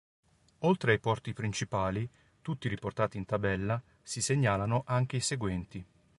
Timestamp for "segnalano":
4.19-4.81